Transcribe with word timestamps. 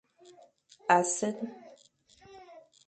A 0.95 0.97
sen. 1.15 1.37